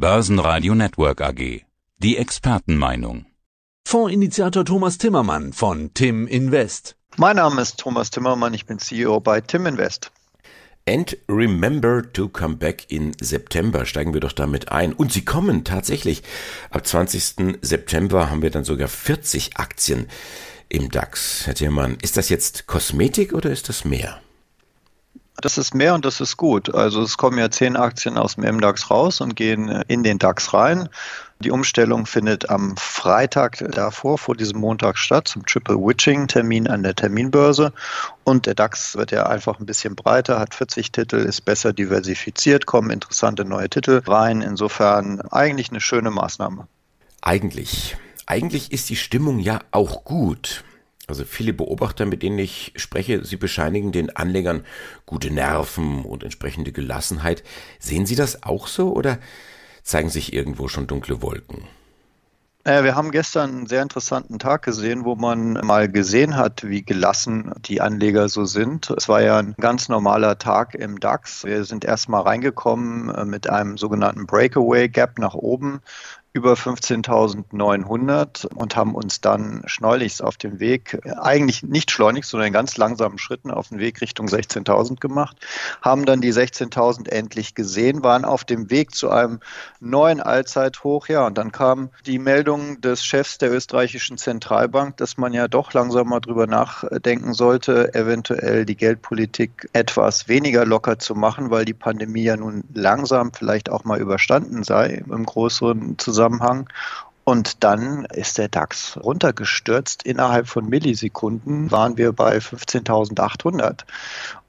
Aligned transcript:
Börsenradio 0.00 0.76
Network 0.76 1.20
AG. 1.20 1.62
Die 1.98 2.18
Expertenmeinung. 2.18 3.26
Fondsinitiator 3.84 4.64
Thomas 4.64 4.96
Timmermann 4.96 5.52
von 5.52 5.92
Tim 5.92 6.28
Invest. 6.28 6.94
Mein 7.16 7.34
Name 7.34 7.60
ist 7.60 7.80
Thomas 7.80 8.12
Timmermann, 8.12 8.54
ich 8.54 8.64
bin 8.64 8.78
CEO 8.78 9.18
bei 9.18 9.40
Tim 9.40 9.66
Invest. 9.66 10.12
And 10.88 11.16
remember 11.28 12.12
to 12.12 12.28
come 12.28 12.54
back 12.54 12.88
in 12.92 13.10
September. 13.20 13.86
Steigen 13.86 14.14
wir 14.14 14.20
doch 14.20 14.30
damit 14.30 14.70
ein. 14.70 14.92
Und 14.92 15.12
sie 15.12 15.24
kommen 15.24 15.64
tatsächlich. 15.64 16.22
Ab 16.70 16.86
20. 16.86 17.58
September 17.60 18.30
haben 18.30 18.42
wir 18.42 18.50
dann 18.50 18.62
sogar 18.62 18.86
40 18.86 19.56
Aktien 19.56 20.06
im 20.68 20.92
DAX. 20.92 21.44
Herr 21.44 21.56
Timmermann, 21.56 21.98
ist 22.00 22.16
das 22.16 22.28
jetzt 22.28 22.68
Kosmetik 22.68 23.32
oder 23.32 23.50
ist 23.50 23.68
das 23.68 23.84
mehr? 23.84 24.20
Das 25.40 25.56
ist 25.56 25.72
mehr 25.72 25.94
und 25.94 26.04
das 26.04 26.20
ist 26.20 26.36
gut. 26.36 26.74
Also 26.74 27.00
es 27.00 27.16
kommen 27.16 27.38
ja 27.38 27.48
zehn 27.48 27.76
Aktien 27.76 28.18
aus 28.18 28.34
dem 28.34 28.56
MDAX 28.56 28.90
raus 28.90 29.20
und 29.20 29.36
gehen 29.36 29.68
in 29.86 30.02
den 30.02 30.18
DAX 30.18 30.52
rein. 30.52 30.88
Die 31.38 31.52
Umstellung 31.52 32.06
findet 32.06 32.50
am 32.50 32.76
Freitag 32.76 33.64
davor, 33.70 34.18
vor 34.18 34.34
diesem 34.34 34.58
Montag 34.58 34.98
statt, 34.98 35.28
zum 35.28 35.46
Triple 35.46 35.76
Witching 35.76 36.26
Termin 36.26 36.66
an 36.66 36.82
der 36.82 36.96
Terminbörse. 36.96 37.72
Und 38.24 38.46
der 38.46 38.56
DAX 38.56 38.96
wird 38.96 39.12
ja 39.12 39.26
einfach 39.26 39.60
ein 39.60 39.66
bisschen 39.66 39.94
breiter, 39.94 40.40
hat 40.40 40.54
40 40.54 40.90
Titel, 40.90 41.18
ist 41.18 41.44
besser 41.44 41.72
diversifiziert, 41.72 42.66
kommen 42.66 42.90
interessante 42.90 43.44
neue 43.44 43.70
Titel 43.70 44.02
rein. 44.08 44.40
Insofern 44.40 45.20
eigentlich 45.20 45.70
eine 45.70 45.80
schöne 45.80 46.10
Maßnahme. 46.10 46.66
Eigentlich. 47.22 47.96
Eigentlich 48.26 48.72
ist 48.72 48.90
die 48.90 48.96
Stimmung 48.96 49.38
ja 49.38 49.60
auch 49.70 50.02
gut. 50.02 50.64
Also 51.08 51.24
viele 51.24 51.54
Beobachter, 51.54 52.04
mit 52.04 52.22
denen 52.22 52.38
ich 52.38 52.72
spreche, 52.76 53.24
sie 53.24 53.36
bescheinigen 53.36 53.92
den 53.92 54.14
Anlegern 54.14 54.64
gute 55.06 55.30
Nerven 55.30 56.04
und 56.04 56.22
entsprechende 56.22 56.70
Gelassenheit. 56.70 57.42
Sehen 57.78 58.04
Sie 58.04 58.14
das 58.14 58.42
auch 58.42 58.66
so 58.66 58.92
oder 58.92 59.18
zeigen 59.82 60.10
sich 60.10 60.34
irgendwo 60.34 60.68
schon 60.68 60.86
dunkle 60.86 61.22
Wolken? 61.22 61.64
wir 62.64 62.94
haben 62.94 63.12
gestern 63.12 63.50
einen 63.50 63.66
sehr 63.66 63.80
interessanten 63.80 64.38
Tag 64.38 64.62
gesehen, 64.62 65.06
wo 65.06 65.14
man 65.14 65.54
mal 65.64 65.88
gesehen 65.88 66.36
hat, 66.36 66.68
wie 66.68 66.82
gelassen 66.82 67.50
die 67.60 67.80
Anleger 67.80 68.28
so 68.28 68.44
sind. 68.44 68.90
Es 68.90 69.08
war 69.08 69.22
ja 69.22 69.38
ein 69.38 69.54
ganz 69.58 69.88
normaler 69.88 70.36
Tag 70.36 70.74
im 70.74 71.00
DAX. 71.00 71.44
Wir 71.44 71.64
sind 71.64 71.86
erstmal 71.86 72.22
reingekommen 72.24 73.08
äh, 73.08 73.24
mit 73.24 73.48
einem 73.48 73.78
sogenannten 73.78 74.26
Breakaway 74.26 74.90
Gap 74.90 75.18
nach 75.18 75.32
oben 75.32 75.80
über 76.34 76.54
15.900 76.54 78.46
und 78.46 78.76
haben 78.76 78.94
uns 78.94 79.20
dann 79.20 79.62
schneulichst 79.66 80.22
auf 80.22 80.36
dem 80.36 80.60
Weg, 80.60 81.00
eigentlich 81.20 81.62
nicht 81.62 81.90
schleunigst, 81.90 82.30
sondern 82.30 82.48
in 82.48 82.52
ganz 82.52 82.76
langsamen 82.76 83.18
Schritten 83.18 83.50
auf 83.50 83.68
den 83.68 83.78
Weg 83.78 84.00
Richtung 84.02 84.26
16.000 84.26 85.00
gemacht, 85.00 85.38
haben 85.80 86.04
dann 86.04 86.20
die 86.20 86.32
16.000 86.32 87.08
endlich 87.08 87.54
gesehen, 87.54 88.02
waren 88.04 88.26
auf 88.26 88.44
dem 88.44 88.70
Weg 88.70 88.94
zu 88.94 89.10
einem 89.10 89.40
neuen 89.80 90.20
Allzeithoch. 90.20 91.08
Ja, 91.08 91.26
und 91.26 91.38
dann 91.38 91.50
kam 91.50 91.88
die 92.04 92.18
Meldung 92.18 92.80
des 92.82 93.04
Chefs 93.04 93.38
der 93.38 93.50
österreichischen 93.50 94.18
Zentralbank, 94.18 94.98
dass 94.98 95.16
man 95.16 95.32
ja 95.32 95.48
doch 95.48 95.72
langsam 95.72 96.08
mal 96.08 96.20
drüber 96.20 96.46
nachdenken 96.46 97.32
sollte, 97.32 97.94
eventuell 97.94 98.66
die 98.66 98.76
Geldpolitik 98.76 99.68
etwas 99.72 100.28
weniger 100.28 100.66
locker 100.66 100.98
zu 100.98 101.14
machen, 101.14 101.50
weil 101.50 101.64
die 101.64 101.74
Pandemie 101.74 102.24
ja 102.24 102.36
nun 102.36 102.64
langsam 102.74 103.32
vielleicht 103.32 103.70
auch 103.70 103.84
mal 103.84 103.98
überstanden 103.98 104.62
sei 104.62 105.02
im 105.08 105.24
größeren 105.24 105.98
Zusammenhang 105.98 106.17
Zusammenhang. 106.18 106.68
Und 107.22 107.62
dann 107.62 108.06
ist 108.06 108.38
der 108.38 108.48
DAX 108.48 108.96
runtergestürzt. 108.96 110.02
Innerhalb 110.02 110.48
von 110.48 110.68
Millisekunden 110.68 111.70
waren 111.70 111.96
wir 111.96 112.12
bei 112.12 112.38
15.800. 112.38 113.84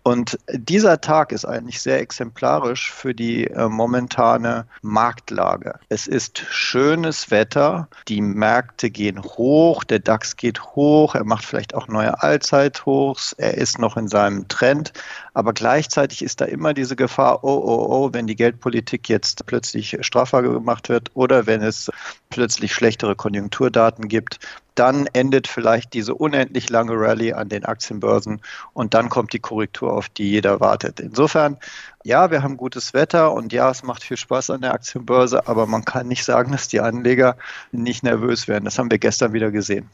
Und 0.10 0.40
dieser 0.52 1.02
Tag 1.02 1.32
ist 1.32 1.46
eigentlich 1.46 1.84
sehr 1.84 2.00
exemplarisch 2.00 2.92
für 2.92 3.14
die 3.14 3.46
äh, 3.46 3.70
momentane 3.70 4.66
Marktlage. 4.82 5.76
Es 5.88 6.08
ist 6.08 6.40
schönes 6.50 7.30
Wetter, 7.30 7.88
die 8.08 8.20
Märkte 8.20 8.90
gehen 8.90 9.22
hoch, 9.22 9.84
der 9.84 10.00
DAX 10.00 10.36
geht 10.36 10.64
hoch, 10.74 11.14
er 11.14 11.26
macht 11.26 11.46
vielleicht 11.46 11.76
auch 11.76 11.88
neue 11.88 12.24
Allzeithochs, 12.24 13.34
er 13.34 13.54
ist 13.54 13.78
noch 13.78 13.98
in 13.98 14.08
seinem 14.08 14.48
Trend, 14.48 14.94
aber 15.36 15.54
gleichzeitig 15.54 16.24
ist 16.24 16.42
da 16.42 16.46
immer 16.46 16.74
diese 16.74 16.96
Gefahr, 16.96 17.44
oh, 17.44 17.62
oh, 17.64 17.86
oh, 17.92 18.10
wenn 18.12 18.26
die 18.26 18.36
Geldpolitik 18.36 19.10
jetzt 19.10 19.46
plötzlich 19.46 19.96
straffer 20.02 20.42
gemacht 20.42 20.90
wird 20.90 21.12
oder 21.14 21.46
wenn 21.46 21.62
es 21.62 21.92
plötzlich 22.32 22.74
schlechtere 22.74 23.16
Konjunkturdaten 23.16 24.08
gibt, 24.08 24.40
dann 24.80 25.08
endet 25.08 25.48
vielleicht 25.48 25.94
diese 25.94 26.16
unendlich 26.16 26.70
lange 26.70 26.94
Rallye 26.94 27.34
an 27.34 27.50
den 27.50 27.66
Aktienbörsen 27.66 28.42
und 28.74 28.94
dann 28.94 29.10
kommt 29.10 29.34
die 29.34 29.40
Korrektur, 29.40 29.92
auf 29.92 30.08
die 30.08 30.32
jeder 30.32 30.62
wartet. 30.62 31.02
Insofern, 31.02 31.58
ja, 32.06 32.32
wir 32.32 32.42
haben 32.44 32.56
gutes 32.56 32.94
Wetter 32.94 33.34
und 33.34 33.52
ja, 33.52 33.70
es 33.70 33.84
macht 33.84 34.04
viel 34.04 34.16
Spaß 34.16 34.52
an 34.52 34.62
der 34.62 34.74
Aktienbörse, 34.74 35.48
aber 35.48 35.66
man 35.66 35.84
kann 35.84 36.08
nicht 36.08 36.24
sagen, 36.24 36.54
dass 36.54 36.70
die 36.70 36.80
Anleger 36.80 37.36
nicht 37.74 38.04
nervös 38.04 38.48
werden. 38.48 38.64
Das 38.64 38.80
haben 38.80 38.90
wir 38.90 39.00
gestern 39.00 39.34
wieder 39.34 39.52
gesehen. 39.52 39.90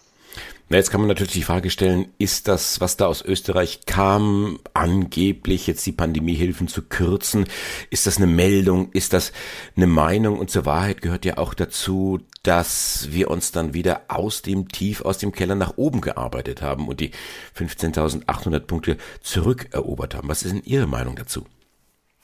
Na, 0.68 0.78
jetzt 0.78 0.90
kann 0.90 1.00
man 1.00 1.08
natürlich 1.08 1.34
die 1.34 1.44
Frage 1.44 1.70
stellen, 1.70 2.08
ist 2.18 2.48
das, 2.48 2.82
was 2.82 2.98
da 2.98 3.06
aus 3.06 3.22
Österreich 3.24 3.82
kam, 3.86 4.58
angeblich 4.74 5.68
jetzt 5.68 5.86
die 5.86 5.92
Pandemiehilfen 5.92 6.68
zu 6.68 6.82
kürzen? 6.82 7.46
Ist 7.92 8.08
das 8.08 8.18
eine 8.18 8.26
Meldung? 8.26 8.92
Ist 8.92 9.14
das 9.14 9.32
eine 9.76 9.86
Meinung? 9.86 10.40
Und 10.40 10.50
zur 10.50 10.66
Wahrheit 10.66 11.04
gehört 11.04 11.24
ja 11.24 11.38
auch 11.38 11.54
dazu, 11.54 12.20
dass 12.42 13.10
wir 13.12 13.30
uns 13.30 13.52
dann 13.52 13.76
wieder 13.76 14.06
aus 14.08 14.42
dem 14.42 14.68
Tief, 14.68 15.02
aus 15.02 15.20
dem 15.20 15.34
Keller 15.34 15.54
nach 15.54 15.78
oben 15.78 16.02
gearbeitet 16.02 16.64
haben 16.64 16.88
und 16.88 17.00
die 17.00 17.12
15.800 17.56 18.60
Punkte 18.62 18.98
zurückerobert 19.22 20.16
haben. 20.16 20.30
Was 20.30 20.42
ist 20.42 20.52
denn 20.52 20.64
Ihre 20.64 20.88
Meinung 20.88 21.16
dazu? 21.16 21.46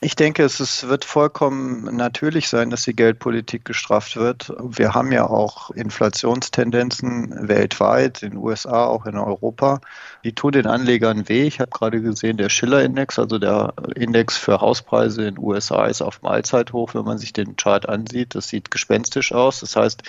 Ich 0.04 0.16
denke, 0.16 0.42
es 0.42 0.58
ist, 0.58 0.88
wird 0.88 1.04
vollkommen 1.04 1.96
natürlich 1.96 2.48
sein, 2.48 2.70
dass 2.70 2.82
die 2.82 2.96
Geldpolitik 2.96 3.64
gestrafft 3.64 4.16
wird. 4.16 4.52
Wir 4.60 4.94
haben 4.94 5.12
ja 5.12 5.28
auch 5.28 5.70
Inflationstendenzen 5.70 7.46
weltweit, 7.46 8.24
in 8.24 8.30
den 8.30 8.38
USA, 8.40 8.86
auch 8.86 9.06
in 9.06 9.16
Europa. 9.16 9.80
Die 10.24 10.34
tun 10.34 10.50
den 10.50 10.66
Anlegern 10.66 11.28
weh. 11.28 11.44
Ich 11.44 11.60
habe 11.60 11.70
gerade 11.70 12.02
gesehen, 12.02 12.36
der 12.36 12.48
Schiller-Index, 12.48 13.20
also 13.20 13.38
der 13.38 13.74
Index 13.94 14.36
für 14.36 14.60
Hauspreise 14.60 15.20
in 15.22 15.36
den 15.36 15.44
USA, 15.44 15.86
ist 15.86 16.02
auf 16.02 16.20
Mahlzeithoch, 16.20 16.94
wenn 16.94 17.04
man 17.04 17.18
sich 17.18 17.32
den 17.32 17.54
Chart 17.54 17.88
ansieht. 17.88 18.34
Das 18.34 18.48
sieht 18.48 18.72
gespenstisch 18.72 19.32
aus. 19.32 19.60
Das 19.60 19.76
heißt, 19.76 20.02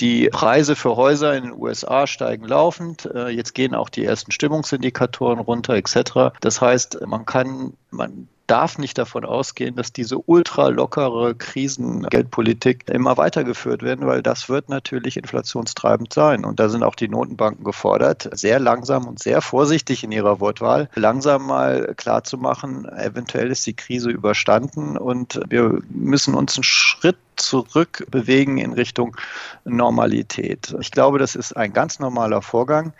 die 0.00 0.30
Preise 0.30 0.76
für 0.76 0.96
Häuser 0.96 1.36
in 1.36 1.44
den 1.44 1.52
USA 1.52 2.06
steigen 2.06 2.46
laufend. 2.48 3.04
Äh, 3.14 3.28
jetzt 3.28 3.54
gehen 3.54 3.74
auch 3.74 3.90
die 3.90 4.06
ersten 4.06 4.32
Stimmungsindikatoren 4.32 5.40
runter, 5.40 5.74
etc. 5.74 6.34
Das 6.40 6.62
heißt, 6.62 7.06
man 7.06 7.26
kann, 7.26 7.74
man 7.90 8.28
darf 8.46 8.78
nicht 8.78 8.98
davon 8.98 9.24
ausgehen, 9.24 9.76
dass 9.76 9.92
diese 9.92 10.18
ultra 10.18 10.68
lockere 10.68 11.34
Krisengeldpolitik 11.34 12.88
immer 12.88 13.16
weitergeführt 13.16 13.82
werden, 13.82 14.06
weil 14.06 14.22
das 14.22 14.48
wird 14.48 14.68
natürlich 14.68 15.16
inflationstreibend 15.16 16.12
sein. 16.12 16.44
Und 16.44 16.60
da 16.60 16.68
sind 16.68 16.82
auch 16.82 16.94
die 16.94 17.08
Notenbanken 17.08 17.64
gefordert, 17.64 18.28
sehr 18.32 18.60
langsam 18.60 19.06
und 19.06 19.18
sehr 19.18 19.40
vorsichtig 19.40 20.04
in 20.04 20.12
ihrer 20.12 20.40
Wortwahl, 20.40 20.88
langsam 20.94 21.46
mal 21.46 21.94
klarzumachen, 21.96 22.86
eventuell 22.88 23.50
ist 23.50 23.66
die 23.66 23.74
Krise 23.74 24.10
überstanden 24.10 24.96
und 24.96 25.40
wir 25.48 25.80
müssen 25.88 26.34
uns 26.34 26.56
einen 26.56 26.64
Schritt 26.64 27.16
zurück 27.36 28.06
bewegen 28.10 28.58
in 28.58 28.72
Richtung 28.72 29.16
Normalität. 29.64 30.74
Ich 30.80 30.90
glaube, 30.90 31.18
das 31.18 31.34
ist 31.36 31.56
ein 31.56 31.72
ganz 31.72 31.98
normaler 31.98 32.42
Vorgang. 32.42 32.92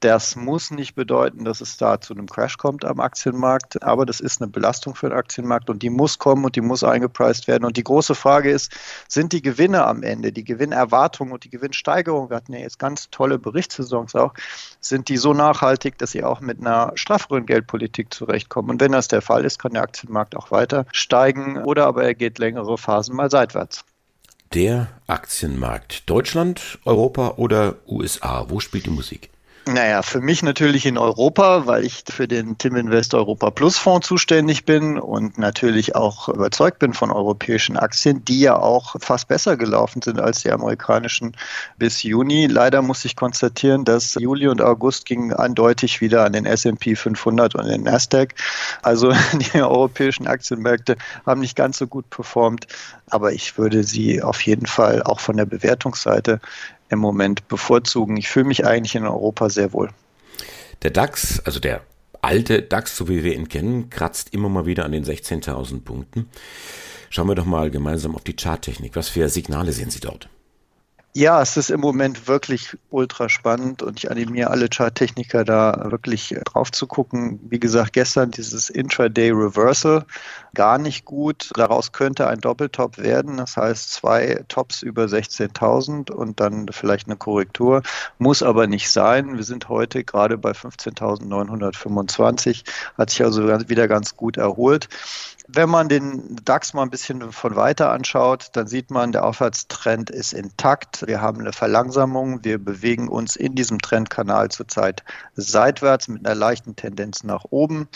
Das 0.00 0.36
muss 0.36 0.70
nicht 0.70 0.94
bedeuten, 0.94 1.46
dass 1.46 1.62
es 1.62 1.78
da 1.78 1.98
zu 1.98 2.12
einem 2.12 2.26
Crash 2.26 2.58
kommt 2.58 2.84
am 2.84 3.00
Aktienmarkt, 3.00 3.82
aber 3.82 4.04
das 4.04 4.20
ist 4.20 4.42
eine 4.42 4.50
Belastung 4.50 4.94
für 4.94 5.08
den 5.08 5.16
Aktienmarkt 5.16 5.70
und 5.70 5.82
die 5.82 5.88
muss 5.88 6.18
kommen 6.18 6.44
und 6.44 6.54
die 6.54 6.60
muss 6.60 6.84
eingepreist 6.84 7.48
werden. 7.48 7.64
Und 7.64 7.78
die 7.78 7.82
große 7.84 8.14
Frage 8.14 8.50
ist, 8.50 8.72
sind 9.08 9.32
die 9.32 9.40
Gewinne 9.40 9.86
am 9.86 10.02
Ende, 10.02 10.32
die 10.32 10.44
Gewinnerwartungen 10.44 11.32
und 11.32 11.44
die 11.44 11.50
Gewinnsteigerung, 11.50 12.28
wir 12.28 12.36
hatten 12.36 12.52
ja 12.52 12.58
jetzt 12.58 12.78
ganz 12.78 13.08
tolle 13.08 13.38
Berichtssaisons 13.38 14.14
auch, 14.14 14.34
sind 14.80 15.08
die 15.08 15.16
so 15.16 15.32
nachhaltig, 15.32 15.96
dass 15.96 16.10
sie 16.10 16.24
auch 16.24 16.40
mit 16.40 16.60
einer 16.60 16.92
strafferen 16.96 17.46
Geldpolitik 17.46 18.12
zurechtkommen? 18.12 18.68
Und 18.68 18.80
wenn 18.82 18.92
das 18.92 19.08
der 19.08 19.22
Fall 19.22 19.46
ist, 19.46 19.58
kann 19.58 19.72
der 19.72 19.82
Aktienmarkt 19.82 20.36
auch 20.36 20.50
weiter 20.50 20.84
steigen 20.92 21.56
oder 21.64 21.86
aber 21.86 22.04
er 22.04 22.14
geht 22.14 22.38
längere 22.38 22.76
Phasen 22.76 23.16
mal 23.16 23.30
seitwärts. 23.30 23.82
Der 24.52 24.88
Aktienmarkt. 25.06 26.08
Deutschland, 26.08 26.78
Europa 26.84 27.34
oder 27.38 27.76
USA? 27.88 28.44
Wo 28.48 28.60
spielt 28.60 28.84
die 28.84 28.90
Musik? 28.90 29.30
Naja, 29.68 30.02
für 30.02 30.20
mich 30.20 30.44
natürlich 30.44 30.86
in 30.86 30.96
Europa, 30.96 31.66
weil 31.66 31.84
ich 31.84 32.04
für 32.08 32.28
den 32.28 32.56
Tim 32.56 32.76
Invest 32.76 33.14
Europa 33.14 33.50
Plus 33.50 33.76
Fonds 33.76 34.06
zuständig 34.06 34.64
bin 34.64 34.96
und 34.96 35.38
natürlich 35.38 35.96
auch 35.96 36.28
überzeugt 36.28 36.78
bin 36.78 36.94
von 36.94 37.10
europäischen 37.10 37.76
Aktien, 37.76 38.24
die 38.24 38.38
ja 38.38 38.56
auch 38.56 38.94
fast 39.00 39.26
besser 39.26 39.56
gelaufen 39.56 40.02
sind 40.02 40.20
als 40.20 40.42
die 40.42 40.52
amerikanischen 40.52 41.36
bis 41.78 42.04
Juni. 42.04 42.46
Leider 42.46 42.80
muss 42.80 43.04
ich 43.04 43.16
konstatieren, 43.16 43.84
dass 43.84 44.14
Juli 44.14 44.46
und 44.46 44.62
August 44.62 45.04
gingen 45.04 45.32
eindeutig 45.32 46.00
wieder 46.00 46.24
an 46.24 46.34
den 46.34 46.46
S&P 46.46 46.94
500 46.94 47.56
und 47.56 47.66
den 47.66 47.82
Nasdaq. 47.82 48.34
Also 48.82 49.12
die 49.32 49.60
europäischen 49.60 50.28
Aktienmärkte 50.28 50.96
haben 51.26 51.40
nicht 51.40 51.56
ganz 51.56 51.78
so 51.78 51.88
gut 51.88 52.08
performt, 52.08 52.68
aber 53.10 53.32
ich 53.32 53.58
würde 53.58 53.82
sie 53.82 54.22
auf 54.22 54.42
jeden 54.42 54.66
Fall 54.66 55.02
auch 55.02 55.18
von 55.18 55.36
der 55.36 55.46
Bewertungsseite 55.46 56.38
im 56.88 56.98
Moment 56.98 57.48
bevorzugen. 57.48 58.16
Ich 58.16 58.28
fühle 58.28 58.46
mich 58.46 58.66
eigentlich 58.66 58.94
in 58.94 59.06
Europa 59.06 59.50
sehr 59.50 59.72
wohl. 59.72 59.90
Der 60.82 60.90
DAX, 60.90 61.40
also 61.40 61.60
der 61.60 61.82
alte 62.22 62.62
DAX, 62.62 62.96
so 62.96 63.08
wie 63.08 63.24
wir 63.24 63.34
ihn 63.34 63.48
kennen, 63.48 63.90
kratzt 63.90 64.32
immer 64.34 64.48
mal 64.48 64.66
wieder 64.66 64.84
an 64.84 64.92
den 64.92 65.04
16.000 65.04 65.82
Punkten. 65.82 66.28
Schauen 67.10 67.28
wir 67.28 67.34
doch 67.34 67.44
mal 67.44 67.70
gemeinsam 67.70 68.14
auf 68.14 68.24
die 68.24 68.36
Charttechnik. 68.36 68.96
Was 68.96 69.08
für 69.08 69.28
Signale 69.28 69.72
sehen 69.72 69.90
Sie 69.90 70.00
dort? 70.00 70.28
Ja, 71.18 71.40
es 71.40 71.56
ist 71.56 71.70
im 71.70 71.80
Moment 71.80 72.28
wirklich 72.28 72.76
ultra 72.90 73.30
spannend 73.30 73.82
und 73.82 73.98
ich 73.98 74.10
animiere 74.10 74.50
alle 74.50 74.68
Charttechniker 74.68 75.46
da 75.46 75.90
wirklich 75.90 76.34
drauf 76.44 76.70
zu 76.70 76.86
gucken. 76.86 77.40
Wie 77.48 77.58
gesagt, 77.58 77.94
gestern 77.94 78.32
dieses 78.32 78.68
Intraday 78.68 79.30
Reversal 79.30 80.04
gar 80.52 80.76
nicht 80.76 81.06
gut. 81.06 81.48
Daraus 81.54 81.92
könnte 81.92 82.28
ein 82.28 82.42
Doppeltop 82.42 82.98
werden. 82.98 83.38
Das 83.38 83.56
heißt, 83.56 83.94
zwei 83.94 84.44
Tops 84.48 84.82
über 84.82 85.04
16.000 85.04 86.10
und 86.10 86.38
dann 86.38 86.66
vielleicht 86.70 87.06
eine 87.06 87.16
Korrektur. 87.16 87.80
Muss 88.18 88.42
aber 88.42 88.66
nicht 88.66 88.90
sein. 88.90 89.38
Wir 89.38 89.44
sind 89.44 89.70
heute 89.70 90.04
gerade 90.04 90.36
bei 90.36 90.50
15.925. 90.50 92.62
Hat 92.98 93.08
sich 93.08 93.24
also 93.24 93.48
wieder 93.70 93.88
ganz 93.88 94.16
gut 94.16 94.36
erholt. 94.36 94.90
Wenn 95.48 95.70
man 95.70 95.88
den 95.88 96.36
DAX 96.44 96.74
mal 96.74 96.82
ein 96.82 96.90
bisschen 96.90 97.30
von 97.30 97.54
weiter 97.54 97.92
anschaut, 97.92 98.48
dann 98.54 98.66
sieht 98.66 98.90
man, 98.90 99.12
der 99.12 99.24
Aufwärtstrend 99.24 100.10
ist 100.10 100.32
intakt. 100.32 101.06
Wir 101.06 101.20
haben 101.20 101.38
eine 101.40 101.52
Verlangsamung. 101.52 102.44
Wir 102.44 102.58
bewegen 102.58 103.06
uns 103.06 103.36
in 103.36 103.54
diesem 103.54 103.80
Trendkanal 103.80 104.50
zurzeit 104.50 105.04
seitwärts 105.36 106.08
mit 106.08 106.26
einer 106.26 106.34
leichten 106.34 106.74
Tendenz 106.74 107.22
nach 107.22 107.44
oben. 107.50 107.86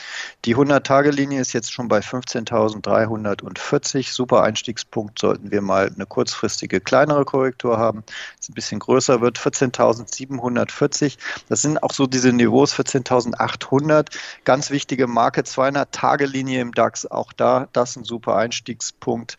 Die 0.45 0.55
100-Tage-Linie 0.55 1.41
ist 1.41 1.53
jetzt 1.53 1.73
schon 1.73 1.89
bei 1.89 1.99
15.340. 1.99 4.13
Super 4.13 4.45
Einstiegspunkt 4.45 5.19
sollten 5.19 5.51
wir 5.51 5.61
mal 5.61 5.91
eine 5.93 6.07
kurzfristige 6.07 6.81
kleinere 6.81 7.25
Korrektur 7.25 7.79
haben. 7.79 8.05
Es 8.39 8.49
ein 8.49 8.55
bisschen 8.55 8.79
größer 8.79 9.21
wird. 9.21 9.41
14.740. 9.41 11.19
Das 11.49 11.63
sind 11.63 11.83
auch 11.83 11.93
so 11.93 12.07
diese 12.07 12.33
Niveaus 12.33 12.75
14.800. 12.75 14.17
Ganz 14.45 14.71
wichtige 14.71 15.09
Marke 15.09 15.41
200-Tage-Linie 15.41 16.61
im 16.61 16.73
DAX. 16.73 17.11
Auch 17.11 17.33
da 17.41 17.69
das 17.73 17.97
ein 17.97 18.05
super 18.05 18.37
Einstiegspunkt. 18.37 19.37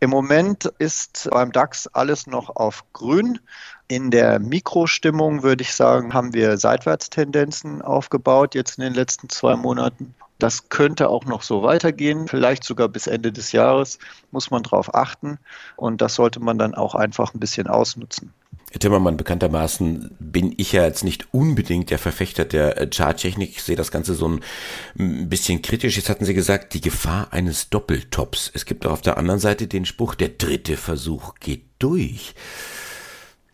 Im 0.00 0.10
Moment 0.10 0.66
ist 0.78 1.28
beim 1.32 1.50
DAX 1.50 1.88
alles 1.88 2.26
noch 2.26 2.54
auf 2.54 2.84
grün. 2.92 3.40
In 3.88 4.10
der 4.10 4.38
Mikrostimmung 4.38 5.42
würde 5.42 5.62
ich 5.62 5.74
sagen, 5.74 6.14
haben 6.14 6.34
wir 6.34 6.58
Seitwärtstendenzen 6.58 7.82
aufgebaut 7.82 8.54
jetzt 8.54 8.78
in 8.78 8.84
den 8.84 8.94
letzten 8.94 9.28
zwei 9.28 9.56
Monaten. 9.56 10.14
Das 10.38 10.68
könnte 10.68 11.08
auch 11.08 11.24
noch 11.24 11.42
so 11.42 11.64
weitergehen, 11.64 12.28
vielleicht 12.28 12.62
sogar 12.62 12.88
bis 12.88 13.08
Ende 13.08 13.32
des 13.32 13.50
Jahres, 13.50 13.98
muss 14.30 14.52
man 14.52 14.62
darauf 14.62 14.94
achten. 14.94 15.38
Und 15.76 16.00
das 16.00 16.14
sollte 16.14 16.38
man 16.38 16.58
dann 16.58 16.74
auch 16.74 16.94
einfach 16.94 17.34
ein 17.34 17.40
bisschen 17.40 17.66
ausnutzen. 17.66 18.32
Herr 18.70 18.80
Timmermann, 18.80 19.16
bekanntermaßen 19.16 20.14
bin 20.18 20.52
ich 20.58 20.72
ja 20.72 20.84
jetzt 20.84 21.02
nicht 21.02 21.32
unbedingt 21.32 21.88
der 21.88 21.98
Verfechter 21.98 22.44
der 22.44 22.76
äh, 22.76 22.90
Charttechnik. 22.90 23.50
Ich 23.50 23.62
sehe 23.62 23.76
das 23.76 23.90
Ganze 23.90 24.14
so 24.14 24.28
ein 24.28 25.28
bisschen 25.28 25.62
kritisch. 25.62 25.96
Jetzt 25.96 26.10
hatten 26.10 26.26
Sie 26.26 26.34
gesagt, 26.34 26.74
die 26.74 26.82
Gefahr 26.82 27.32
eines 27.32 27.70
Doppeltops. 27.70 28.50
Es 28.52 28.66
gibt 28.66 28.84
auch 28.84 28.92
auf 28.92 29.00
der 29.00 29.16
anderen 29.16 29.40
Seite 29.40 29.68
den 29.68 29.86
Spruch, 29.86 30.14
der 30.14 30.28
dritte 30.28 30.76
Versuch 30.76 31.34
geht 31.40 31.64
durch. 31.78 32.34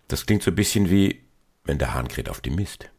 Das 0.08 0.26
klingt 0.26 0.42
so 0.42 0.50
ein 0.50 0.56
bisschen 0.56 0.90
wie, 0.90 1.22
wenn 1.64 1.78
der 1.78 1.94
Hahn 1.94 2.08
kräht 2.08 2.28
auf 2.28 2.40
dem 2.40 2.56
Mist. 2.56 2.90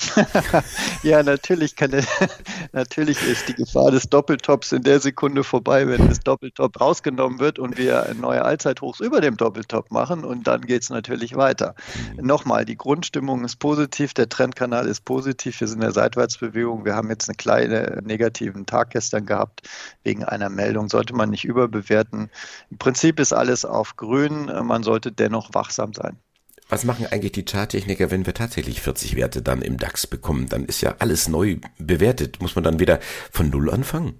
ja, 1.02 1.22
natürlich 1.22 1.76
kann 1.76 1.90
der, 1.90 2.04
natürlich 2.72 3.22
ist 3.26 3.48
die 3.48 3.54
Gefahr 3.54 3.90
des 3.90 4.08
Doppeltops 4.08 4.72
in 4.72 4.82
der 4.82 5.00
Sekunde 5.00 5.44
vorbei, 5.44 5.86
wenn 5.86 6.08
das 6.08 6.20
Doppeltop 6.20 6.80
rausgenommen 6.80 7.38
wird 7.38 7.58
und 7.58 7.76
wir 7.76 8.14
neue 8.18 8.44
Allzeithochs 8.44 9.00
über 9.00 9.20
dem 9.20 9.36
Doppeltop 9.36 9.90
machen 9.90 10.24
und 10.24 10.46
dann 10.46 10.62
geht 10.62 10.82
es 10.82 10.90
natürlich 10.90 11.36
weiter. 11.36 11.74
Mhm. 12.16 12.26
Nochmal, 12.26 12.64
die 12.64 12.76
Grundstimmung 12.76 13.44
ist 13.44 13.56
positiv, 13.56 14.14
der 14.14 14.28
Trendkanal 14.28 14.86
ist 14.86 15.04
positiv, 15.04 15.60
wir 15.60 15.68
sind 15.68 15.78
in 15.78 15.82
der 15.82 15.92
Seitwärtsbewegung, 15.92 16.84
wir 16.84 16.94
haben 16.94 17.10
jetzt 17.10 17.28
einen 17.28 17.36
kleinen 17.36 18.04
negativen 18.04 18.66
Tag 18.66 18.90
gestern 18.90 19.26
gehabt 19.26 19.68
wegen 20.02 20.24
einer 20.24 20.48
Meldung, 20.48 20.88
sollte 20.88 21.14
man 21.14 21.30
nicht 21.30 21.44
überbewerten. 21.44 22.30
Im 22.70 22.78
Prinzip 22.78 23.20
ist 23.20 23.32
alles 23.32 23.64
auf 23.64 23.96
grün, 23.96 24.50
man 24.64 24.82
sollte 24.82 25.12
dennoch 25.12 25.52
wachsam 25.52 25.92
sein. 25.92 26.18
Was 26.70 26.84
machen 26.84 27.06
eigentlich 27.06 27.32
die 27.32 27.44
Charttechniker, 27.44 28.12
wenn 28.12 28.26
wir 28.26 28.34
tatsächlich 28.34 28.80
40 28.80 29.16
Werte 29.16 29.42
dann 29.42 29.60
im 29.60 29.76
DAX 29.76 30.06
bekommen? 30.06 30.48
Dann 30.48 30.64
ist 30.64 30.80
ja 30.80 30.94
alles 31.00 31.28
neu 31.28 31.56
bewertet. 31.78 32.40
Muss 32.40 32.54
man 32.54 32.62
dann 32.62 32.78
wieder 32.78 33.00
von 33.32 33.50
Null 33.50 33.70
anfangen? 33.70 34.14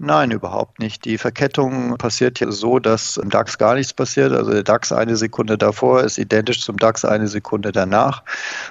Nein, 0.00 0.30
überhaupt 0.30 0.78
nicht. 0.78 1.04
Die 1.04 1.18
Verkettung 1.18 1.98
passiert 1.98 2.38
ja 2.38 2.52
so, 2.52 2.78
dass 2.78 3.16
im 3.16 3.30
DAX 3.30 3.58
gar 3.58 3.74
nichts 3.74 3.92
passiert. 3.92 4.32
Also 4.32 4.52
der 4.52 4.62
DAX 4.62 4.92
eine 4.92 5.16
Sekunde 5.16 5.58
davor 5.58 6.04
ist 6.04 6.18
identisch 6.18 6.60
zum 6.60 6.76
DAX 6.76 7.04
eine 7.04 7.26
Sekunde 7.26 7.72
danach. 7.72 8.22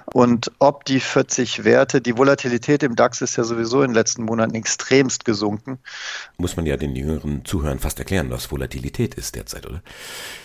Und 0.05 0.51
ob 0.59 0.85
die 0.85 1.01
40 1.01 1.65
Werte, 1.65 1.99
die 1.99 2.17
Volatilität 2.17 2.81
im 2.81 2.95
DAX 2.95 3.21
ist 3.21 3.35
ja 3.35 3.43
sowieso 3.43 3.81
in 3.81 3.89
den 3.89 3.95
letzten 3.95 4.23
Monaten 4.23 4.55
extremst 4.55 5.25
gesunken. 5.25 5.79
Muss 6.37 6.55
man 6.55 6.65
ja 6.65 6.77
den 6.77 6.95
jüngeren 6.95 7.43
Zuhörern 7.43 7.79
fast 7.79 7.99
erklären, 7.99 8.29
was 8.29 8.49
Volatilität 8.49 9.15
ist 9.15 9.35
derzeit, 9.35 9.67
oder? 9.67 9.81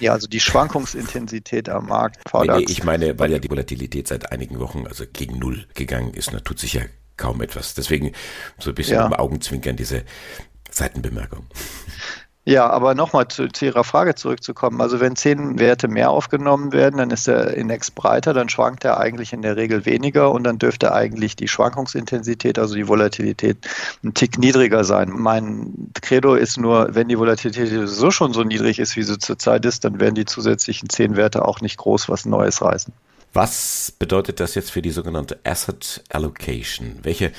Ja, 0.00 0.12
also 0.12 0.26
die 0.26 0.40
Schwankungsintensität 0.40 1.68
am 1.68 1.86
Markt. 1.86 2.20
Nee, 2.34 2.46
nee, 2.48 2.64
ich 2.68 2.82
meine, 2.82 3.16
weil 3.20 3.30
ja 3.30 3.38
die 3.38 3.50
Volatilität 3.50 4.08
seit 4.08 4.32
einigen 4.32 4.58
Wochen 4.58 4.86
also 4.88 5.04
gegen 5.12 5.38
Null 5.38 5.64
gegangen 5.74 6.12
ist, 6.14 6.32
da 6.32 6.40
tut 6.40 6.58
sich 6.58 6.72
ja 6.72 6.82
kaum 7.16 7.42
etwas. 7.42 7.74
Deswegen 7.74 8.12
so 8.58 8.70
ein 8.70 8.74
bisschen 8.74 8.96
ja. 8.96 9.06
im 9.06 9.12
Augenzwinkern 9.12 9.76
diese 9.76 10.04
Seitenbemerkung. 10.70 11.46
Ja, 12.44 12.68
aber 12.68 12.96
nochmal 12.96 13.28
zu, 13.28 13.46
zu, 13.46 13.66
Ihrer 13.66 13.84
Frage 13.84 14.16
zurückzukommen. 14.16 14.80
Also 14.80 14.98
wenn 14.98 15.14
zehn 15.14 15.60
Werte 15.60 15.86
mehr 15.86 16.10
aufgenommen 16.10 16.72
werden, 16.72 16.96
dann 16.96 17.10
ist 17.10 17.28
der 17.28 17.56
Index 17.56 17.92
breiter, 17.92 18.34
dann 18.34 18.48
schwankt 18.48 18.84
er 18.84 18.98
eigentlich 18.98 19.32
in 19.32 19.42
der 19.42 19.56
Regel 19.56 19.86
weniger 19.86 20.32
und 20.32 20.42
dann 20.42 20.58
dürfte 20.58 20.92
eigentlich 20.92 21.36
die 21.36 21.46
Schwankungsintensität, 21.46 22.58
also 22.58 22.74
die 22.74 22.88
Volatilität, 22.88 23.58
ein 24.02 24.14
Tick 24.14 24.38
niedriger 24.38 24.82
sein. 24.82 25.10
Mein 25.14 25.92
Credo 26.02 26.34
ist 26.34 26.58
nur, 26.58 26.92
wenn 26.96 27.06
die 27.06 27.18
Volatilität 27.18 27.88
so 27.88 28.10
schon 28.10 28.32
so 28.32 28.42
niedrig 28.42 28.80
ist, 28.80 28.96
wie 28.96 29.04
sie 29.04 29.18
zurzeit 29.18 29.64
ist, 29.64 29.84
dann 29.84 30.00
werden 30.00 30.16
die 30.16 30.24
zusätzlichen 30.24 30.88
zehn 30.88 31.14
Werte 31.14 31.44
auch 31.44 31.60
nicht 31.60 31.76
groß 31.76 32.08
was 32.08 32.26
Neues 32.26 32.60
reißen. 32.60 32.92
Was 33.32 33.94
bedeutet 33.98 34.40
das 34.40 34.54
jetzt 34.54 34.70
für 34.70 34.82
die 34.82 34.90
sogenannte 34.90 35.40
Asset 35.44 36.04
Allocation? 36.10 36.98
Welche 37.02 37.32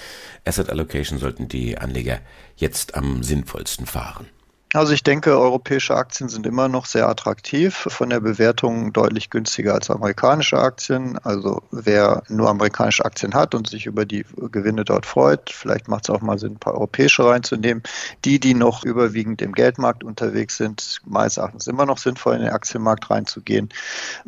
Asset 0.43 0.69
Allocation 0.69 1.19
sollten 1.19 1.47
die 1.47 1.77
Anleger 1.77 2.19
jetzt 2.55 2.95
am 2.95 3.21
sinnvollsten 3.21 3.85
fahren? 3.85 4.27
Also 4.73 4.91
ich 4.91 5.03
denke, 5.03 5.37
europäische 5.39 5.95
Aktien 5.95 6.29
sind 6.29 6.47
immer 6.47 6.67
noch 6.67 6.87
sehr 6.87 7.07
attraktiv, 7.07 7.85
von 7.89 8.09
der 8.09 8.19
Bewertung 8.19 8.91
deutlich 8.91 9.29
günstiger 9.29 9.75
als 9.75 9.91
amerikanische 9.91 10.57
Aktien. 10.57 11.19
Also 11.19 11.61
wer 11.69 12.23
nur 12.27 12.49
amerikanische 12.49 13.05
Aktien 13.05 13.35
hat 13.35 13.53
und 13.53 13.69
sich 13.69 13.85
über 13.85 14.03
die 14.03 14.25
Gewinne 14.51 14.83
dort 14.83 15.05
freut, 15.05 15.51
vielleicht 15.51 15.87
macht 15.89 16.05
es 16.05 16.09
auch 16.09 16.21
mal 16.21 16.39
Sinn, 16.39 16.53
ein 16.53 16.59
paar 16.59 16.73
europäische 16.73 17.23
reinzunehmen. 17.23 17.83
Die, 18.25 18.39
die 18.39 18.55
noch 18.55 18.83
überwiegend 18.83 19.43
im 19.43 19.51
Geldmarkt 19.51 20.03
unterwegs 20.03 20.57
sind, 20.57 21.01
meines 21.05 21.37
Erachtens 21.37 21.67
immer 21.67 21.85
noch 21.85 21.99
sinnvoll 21.99 22.33
in 22.33 22.41
den 22.41 22.49
Aktienmarkt 22.49 23.11
reinzugehen. 23.11 23.69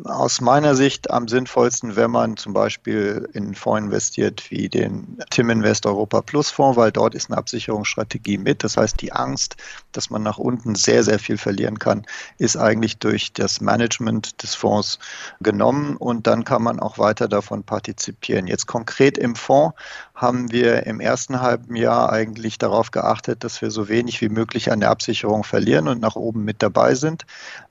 Aus 0.04 0.40
meiner 0.40 0.76
Sicht 0.76 1.10
am 1.10 1.26
sinnvollsten, 1.26 1.96
wenn 1.96 2.12
man 2.12 2.36
zum 2.36 2.52
Beispiel 2.52 3.28
in 3.32 3.46
einen 3.46 3.54
Fonds 3.56 3.86
investiert 3.86 4.48
wie 4.52 4.68
den 4.68 5.18
Tim 5.30 5.50
Invest 5.50 5.86
Europa 5.86 6.22
Plus 6.22 6.50
Fonds, 6.50 6.76
weil 6.76 6.92
dort 6.92 7.16
ist 7.16 7.30
eine 7.30 7.38
Absicherungsstrategie 7.38 8.38
mit. 8.38 8.62
Das 8.62 8.76
heißt, 8.76 9.02
die 9.02 9.12
Angst, 9.12 9.56
dass 9.90 10.08
man 10.08 10.22
nach 10.22 10.35
nach 10.36 10.38
unten 10.38 10.74
sehr, 10.74 11.02
sehr 11.02 11.18
viel 11.18 11.38
verlieren 11.38 11.78
kann, 11.78 12.04
ist 12.38 12.56
eigentlich 12.56 12.98
durch 12.98 13.32
das 13.32 13.60
Management 13.60 14.42
des 14.42 14.54
Fonds 14.54 14.98
genommen 15.40 15.96
und 15.96 16.26
dann 16.26 16.44
kann 16.44 16.62
man 16.62 16.78
auch 16.78 16.98
weiter 16.98 17.28
davon 17.28 17.62
partizipieren. 17.64 18.46
Jetzt 18.46 18.66
konkret 18.66 19.16
im 19.16 19.34
Fonds 19.34 19.74
haben 20.14 20.50
wir 20.52 20.86
im 20.86 21.00
ersten 21.00 21.40
halben 21.40 21.76
Jahr 21.76 22.12
eigentlich 22.12 22.58
darauf 22.58 22.90
geachtet, 22.90 23.44
dass 23.44 23.62
wir 23.62 23.70
so 23.70 23.88
wenig 23.88 24.20
wie 24.20 24.28
möglich 24.28 24.70
an 24.70 24.80
der 24.80 24.90
Absicherung 24.90 25.44
verlieren 25.44 25.88
und 25.88 26.00
nach 26.00 26.16
oben 26.16 26.44
mit 26.44 26.62
dabei 26.62 26.94
sind. 26.94 27.24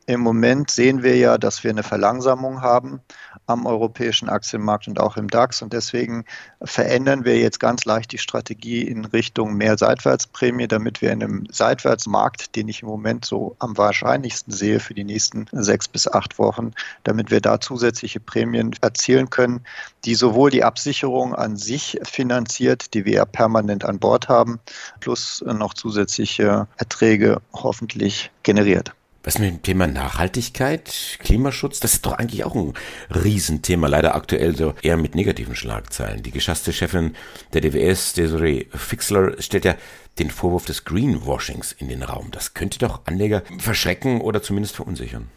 Im 0.08 0.20
Moment 0.20 0.70
sehen 0.70 1.02
wir 1.02 1.18
ja, 1.18 1.40
dass 1.40 1.64
wir 1.64 1.72
eine 1.72 1.82
Verlangsamung 1.82 2.62
haben 2.62 3.02
am 3.48 3.66
europäischen 3.66 4.30
Aktienmarkt 4.30 4.88
und 4.88 5.00
auch 5.00 5.18
im 5.18 5.28
DAX. 5.30 5.64
Und 5.64 5.74
deswegen 5.74 6.26
verändern 6.62 7.26
wir 7.26 7.40
jetzt 7.40 7.60
ganz 7.60 7.86
leicht 7.86 8.12
die 8.12 8.20
Strategie 8.20 8.84
in 8.84 9.06
Richtung 9.06 9.56
mehr 9.56 9.80
Seitwärtsprämie, 9.80 10.68
damit 10.68 11.02
wir 11.02 11.12
in 11.12 11.24
einem 11.24 11.48
Seitwärtsmarkt, 11.52 12.56
den 12.56 12.68
ich 12.68 12.84
im 12.84 12.88
Moment 12.88 13.26
so 13.26 13.56
am 13.58 13.76
wahrscheinlichsten 13.78 14.54
sehe 14.54 14.80
für 14.80 14.94
die 14.94 15.04
nächsten 15.04 15.48
sechs 15.52 15.88
bis 15.88 16.08
acht 16.08 16.38
Wochen, 16.38 16.74
damit 17.04 17.32
wir 17.32 17.42
da 17.42 17.60
zusätzliche 17.60 18.20
Prämien 18.20 18.76
erzielen 18.82 19.32
können, 19.32 19.62
die 20.06 20.14
sowohl 20.14 20.52
die 20.52 20.64
Absicherung 20.64 21.34
an 21.34 21.58
sich 21.58 22.00
finanziert, 22.04 22.94
die 22.94 23.06
wir 23.06 23.14
ja 23.14 23.26
permanent 23.26 23.84
an 23.86 23.98
Bord 23.98 24.30
haben, 24.30 24.60
plus 25.00 25.44
noch 25.48 25.74
zusätzliche 25.74 26.68
Erträge 26.78 27.42
hoffentlich 27.54 28.30
generiert. 28.44 28.94
Was 29.26 29.40
mit 29.40 29.50
dem 29.50 29.64
Thema 29.64 29.88
Nachhaltigkeit, 29.88 31.18
Klimaschutz, 31.18 31.80
das 31.80 31.96
ist 31.96 32.06
doch 32.06 32.14
eigentlich 32.14 32.44
auch 32.44 32.54
ein 32.54 32.76
Riesenthema, 33.10 33.88
leider 33.88 34.14
aktuell 34.14 34.56
so 34.56 34.76
eher 34.84 34.98
mit 34.98 35.16
negativen 35.16 35.56
Schlagzeilen. 35.56 36.22
Die 36.22 36.30
geschasste 36.30 36.72
Chefin 36.72 37.16
der 37.54 37.62
DWS, 37.62 38.14
Desiree 38.14 38.68
Fixler, 38.70 39.42
stellt 39.42 39.66
ja 39.66 39.76
den 40.20 40.30
Vorwurf 40.30 40.66
des 40.66 40.86
Greenwashings 40.86 41.72
in 41.72 41.90
den 41.90 42.04
Raum. 42.04 42.30
Das 42.30 42.54
könnte 42.54 42.78
doch 42.78 43.02
Anleger 43.06 43.42
verschrecken 43.58 44.22
oder 44.22 44.44
zumindest 44.44 44.76
verunsichern. 44.76 45.28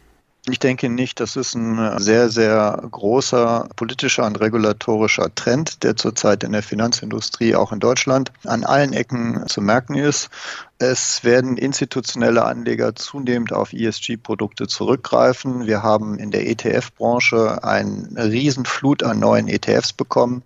Ich 0.47 0.57
denke 0.57 0.89
nicht. 0.89 1.19
Das 1.19 1.35
ist 1.35 1.53
ein 1.53 1.99
sehr, 1.99 2.29
sehr 2.29 2.81
großer 2.89 3.67
politischer 3.75 4.25
und 4.25 4.39
regulatorischer 4.39 5.33
Trend, 5.35 5.83
der 5.83 5.97
zurzeit 5.97 6.43
in 6.43 6.53
der 6.53 6.63
Finanzindustrie, 6.63 7.55
auch 7.55 7.73
in 7.73 7.79
Deutschland, 7.79 8.31
an 8.45 8.63
allen 8.63 8.93
Ecken 8.93 9.45
zu 9.47 9.61
merken 9.61 9.95
ist. 9.95 10.29
Es 10.77 11.25
werden 11.25 11.57
institutionelle 11.57 12.45
Anleger 12.45 12.95
zunehmend 12.95 13.51
auf 13.51 13.73
ESG-Produkte 13.73 14.67
zurückgreifen. 14.67 15.67
Wir 15.67 15.83
haben 15.83 16.17
in 16.17 16.31
der 16.31 16.47
ETF-Branche 16.47 17.61
eine 17.65 18.07
Riesenflut 18.15 19.03
an 19.03 19.19
neuen 19.19 19.49
ETFs 19.49 19.91
bekommen, 19.91 20.41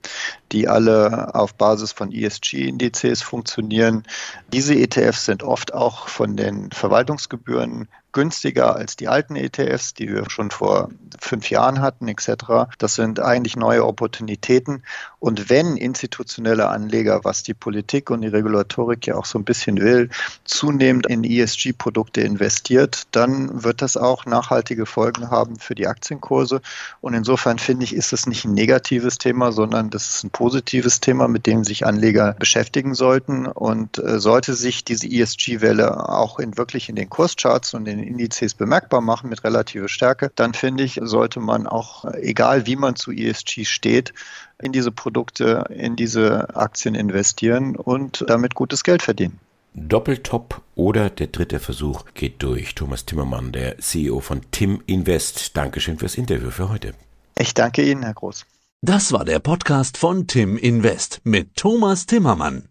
die 0.52 0.68
alle 0.68 1.36
auf 1.36 1.54
Basis 1.54 1.92
von 1.92 2.12
ESG-Indizes 2.12 3.22
funktionieren. 3.22 4.04
Diese 4.52 4.74
ETFs 4.74 5.26
sind 5.26 5.44
oft 5.44 5.72
auch 5.72 6.08
von 6.08 6.36
den 6.36 6.72
Verwaltungsgebühren 6.72 7.88
günstiger 8.14 8.76
als 8.76 8.96
die 8.96 9.08
alten 9.08 9.36
ETFs, 9.36 9.94
die 9.94 10.08
wir 10.08 10.30
schon 10.30 10.52
vor 10.52 10.90
fünf 11.20 11.50
Jahren 11.50 11.82
hatten, 11.82 12.08
etc. 12.08 12.72
Das 12.78 12.96
sind 12.96 13.20
eigentlich 13.20 13.56
neue 13.56 13.86
Opportunitäten. 13.86 14.84
Und 15.20 15.50
wenn 15.50 15.78
institutionelle 15.78 16.68
Anleger, 16.68 17.22
was 17.24 17.44
die 17.44 17.54
Politik 17.54 18.10
und 18.10 18.22
die 18.22 18.28
Regulatorik 18.28 19.08
ja 19.08 19.16
auch 19.16 19.26
so 19.26 19.40
ein 19.40 19.46
bisschen 19.46 19.80
will, 19.80 20.10
zunehmend 20.44 21.08
in 21.08 21.24
ESG-Produkte 21.24 22.22
investiert, 22.22 23.04
dann 23.12 23.64
wird 23.64 23.82
das 23.82 23.98
auch 23.98 24.26
nachhaltige 24.26 24.86
Folgen 24.86 25.30
haben 25.32 25.58
für 25.58 25.76
die 25.76 25.88
Aktienkurse. 25.88 26.62
Und 27.02 27.14
insofern 27.14 27.58
finde 27.58 27.86
ich, 27.86 27.96
ist 27.96 28.14
es 28.14 28.28
nicht 28.28 28.46
ein 28.46 28.54
negatives 28.54 29.18
Thema, 29.18 29.52
sondern 29.52 29.90
das 29.90 30.10
ist 30.10 30.24
ein 30.24 30.30
positives 30.30 31.00
Thema, 31.00 31.28
mit 31.28 31.48
dem 31.48 31.64
sich 31.64 31.86
Anleger 31.86 32.36
beschäftigen 32.38 32.94
sollten. 32.94 33.48
Und 33.48 33.98
äh, 33.98 34.20
sollte 34.20 34.54
sich 34.54 34.84
diese 34.84 35.08
ESG-Welle 35.08 36.10
auch 36.10 36.38
in 36.38 36.58
wirklich 36.58 36.90
in 36.90 36.96
den 36.96 37.10
Kurscharts 37.10 37.74
und 37.74 37.88
in 37.88 38.03
den 38.04 38.12
Indizes 38.12 38.54
bemerkbar 38.54 39.02
machen 39.02 39.30
mit 39.30 39.44
relativer 39.44 39.88
Stärke, 39.88 40.32
dann 40.36 40.54
finde 40.54 40.84
ich, 40.84 41.00
sollte 41.02 41.40
man 41.40 41.68
auch, 41.68 42.06
egal 42.16 42.66
wie 42.66 42.76
man 42.76 42.96
zu 42.96 43.12
ESG 43.12 43.66
steht, 43.66 44.14
in 44.62 44.72
diese 44.72 44.92
Produkte, 44.92 45.66
in 45.70 45.96
diese 45.96 46.56
Aktien 46.56 46.96
investieren 46.96 47.76
und 47.76 48.26
damit 48.28 48.56
gutes 48.56 48.84
Geld 48.84 49.02
verdienen. 49.02 49.40
Doppeltop 49.76 50.62
oder 50.76 51.10
der 51.10 51.28
dritte 51.28 51.60
Versuch 51.60 52.06
geht 52.14 52.44
durch. 52.44 52.76
Thomas 52.76 53.06
Timmermann, 53.06 53.52
der 53.52 53.80
CEO 53.80 54.20
von 54.20 54.42
Tim 54.52 54.84
Invest. 54.86 55.58
Dankeschön 55.58 55.98
fürs 55.98 56.16
Interview 56.16 56.52
für 56.52 56.70
heute. 56.70 56.94
Ich 57.38 57.54
danke 57.56 57.84
Ihnen, 57.84 58.04
Herr 58.04 58.14
Groß. 58.14 58.46
Das 58.82 59.12
war 59.12 59.26
der 59.26 59.40
Podcast 59.40 59.98
von 59.98 60.28
Tim 60.28 60.58
Invest 60.58 61.22
mit 61.24 61.56
Thomas 61.56 62.06
Timmermann. 62.06 62.68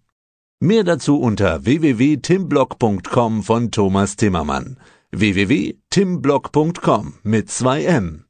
Mehr 0.61 0.85
dazu 0.85 1.19
unter 1.19 1.65
www.timblock.com 1.65 3.43
von 3.43 3.71
Thomas 3.73 4.15
Timmermann. 4.15 4.77
www.timblock.com 5.15 7.15
mit 7.23 7.51
zwei 7.51 7.85
M. 7.85 8.25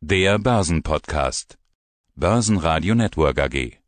Der 0.00 0.40
Börsenpodcast. 0.40 1.56
Börsenradio 2.16 2.96
Network 2.96 3.38
AG. 3.38 3.78